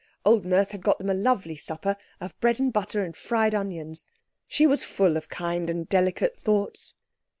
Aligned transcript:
Old 0.25 0.47
Nurse 0.47 0.71
had 0.71 0.81
got 0.81 0.97
them 0.97 1.11
a 1.11 1.13
lovely 1.13 1.55
supper 1.55 1.95
of 2.19 2.33
bread 2.39 2.59
and 2.59 2.73
butter 2.73 3.03
and 3.03 3.15
fried 3.15 3.53
onions. 3.53 4.07
She 4.47 4.65
was 4.65 4.83
full 4.83 5.15
of 5.15 5.29
kind 5.29 5.69
and 5.69 5.87
delicate 5.87 6.35
thoughts. 6.39 6.95